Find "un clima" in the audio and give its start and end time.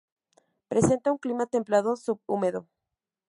1.11-1.45